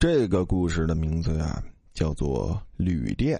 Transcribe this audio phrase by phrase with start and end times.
[0.00, 3.38] 这个故事的名字呀，叫做《旅店》。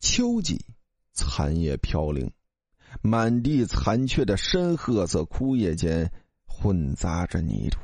[0.00, 0.64] 秋季，
[1.12, 2.32] 残叶飘零，
[3.02, 6.10] 满地残缺的深褐色枯叶间
[6.46, 7.80] 混杂着泥土，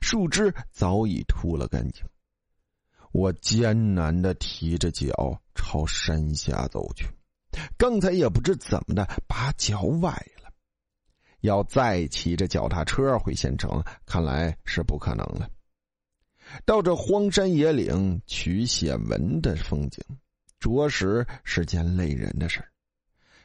[0.00, 2.04] 树枝早已秃了干净。
[3.12, 7.06] 我艰难的提着脚朝山下走去，
[7.78, 10.10] 刚才也不知怎么的把脚崴
[10.42, 10.52] 了，
[11.40, 15.48] 要再骑着脚踏车回县城，看来是不可能了。
[16.64, 20.02] 到这荒山野岭取写文的风景，
[20.58, 22.64] 着实是件累人的事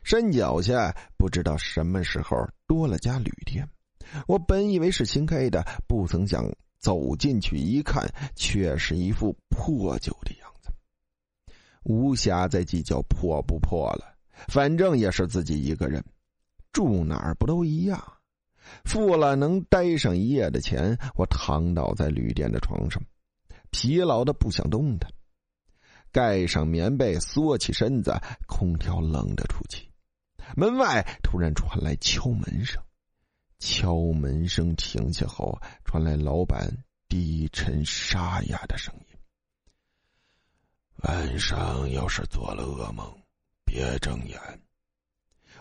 [0.03, 3.67] 山脚下不知道什么时候多了家旅店，
[4.27, 6.45] 我本以为是新开的，不曾想
[6.79, 10.71] 走进去一看，却是一副破旧的样子。
[11.83, 14.15] 无暇再计较破不破了，
[14.47, 16.03] 反正也是自己一个人，
[16.71, 18.01] 住哪儿不都一样。
[18.85, 23.01] 付了能待上一夜的钱，我躺倒在旅店的床上，
[23.71, 25.11] 疲劳的不想动弹，
[26.11, 28.13] 盖上棉被，缩起身子，
[28.47, 29.89] 空调冷得出奇。
[30.55, 32.81] 门外突然传来敲门声，
[33.59, 39.17] 敲门声停下后，传来老板低沉沙哑的声音
[41.03, 43.05] ：“晚上要是做了噩梦，
[43.63, 44.39] 别睁眼。”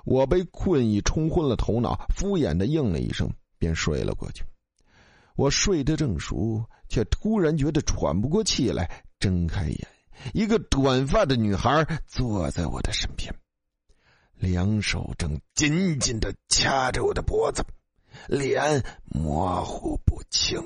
[0.05, 4.45] 我被困意冲昏了头脑，敷衍的应了一声，便睡了过去。
[5.37, 9.89] 我睡得正熟，却突然觉得喘不过气来，睁开眼，
[10.33, 13.35] 一个短发的女孩坐在我的身边，
[14.35, 17.65] 两手正紧紧的掐着我的脖子，
[18.27, 20.61] 脸模糊不清，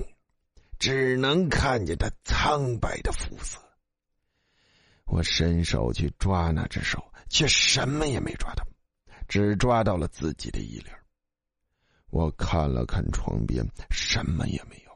[0.79, 3.59] 只能看见她苍白的肤色。
[5.05, 8.67] 我伸手去抓那只手，却什么也没抓到。
[9.33, 10.93] 只抓到了自己的衣领。
[12.11, 14.93] 我看了看床边，什么也没有，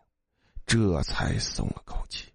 [0.66, 2.26] 这才松了口气。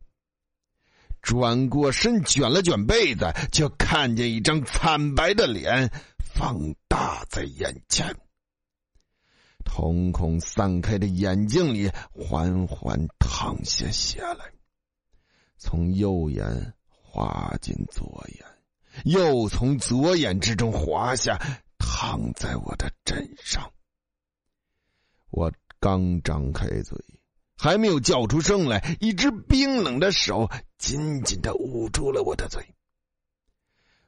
[1.21, 8.17] 转过身，卷了卷被子，就看见一张惨白的脸放大在眼前。
[9.63, 14.51] 瞳孔散开的眼睛里缓缓淌下血来，
[15.55, 18.43] 从右眼滑进左眼，
[19.05, 21.39] 又从左眼之中滑下。
[22.03, 23.71] 躺在我的枕上，
[25.29, 26.97] 我刚张开嘴，
[27.55, 32.73] 还没有叫出声来，一只冰冷的手紧紧的捂住了我的嘴。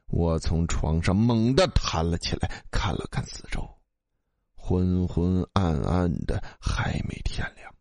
[0.08, 3.64] 我从床上猛地弹了起来，看了看四周，
[4.56, 7.72] 昏昏暗暗的，还没天亮。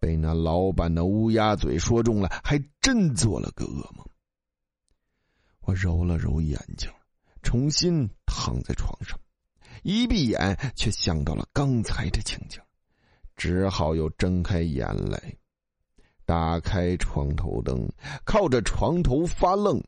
[0.00, 4.04] 被那老板的乌鸦嘴说中了，还真做了个噩梦。
[5.60, 6.90] 我揉了揉眼睛。
[7.46, 9.16] 重新躺在床上，
[9.84, 12.60] 一闭眼却想到了刚才的情景，
[13.36, 15.36] 只好又睁开眼来，
[16.24, 17.88] 打开床头灯，
[18.24, 19.80] 靠着床头发愣，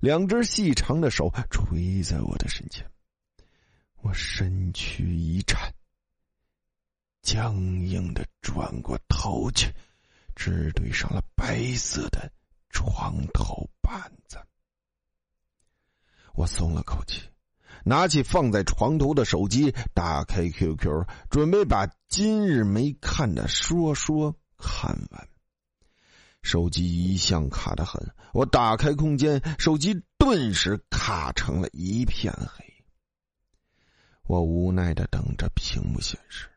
[0.00, 2.90] 两只细长的手垂在我的身前，
[4.00, 5.70] 我身躯一颤，
[7.20, 7.54] 僵
[7.86, 9.70] 硬的转过头去，
[10.34, 12.32] 只对上了白色的
[12.70, 14.38] 床头板子。
[16.34, 17.20] 我松了口气，
[17.84, 25.28] 拿起放在床头的手机，打开 QQ，准备把今日没看的说说看完。
[26.42, 32.64] 手机一向卡的很，我打开空间，手机顿时卡成了一片黑。
[34.24, 36.48] 我无奈的等着屏幕显示，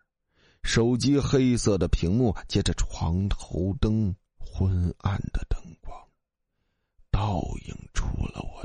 [0.63, 5.99] 手机黑色的屏幕接着床头灯昏暗的灯光，
[7.11, 8.64] 倒映出了我。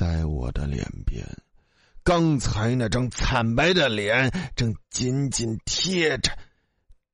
[0.00, 1.26] 在我的脸边，
[2.02, 6.32] 刚才那张惨白的脸正紧紧贴着，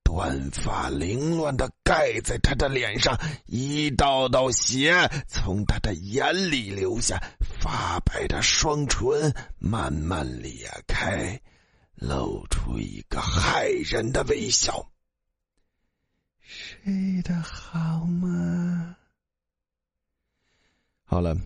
[0.04, 7.20] 短发凌乱的盖在他的脸上，一道道血从他的眼里流下，
[7.60, 11.41] 发白的双唇慢慢裂开，
[11.96, 14.88] 露出一个骇人的微笑。
[16.41, 18.94] 睡得好吗？
[21.02, 21.37] 好了。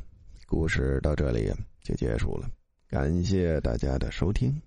[0.50, 1.49] 故事到这里
[1.85, 2.50] 就结束了，
[2.88, 4.61] 感谢大家的收听。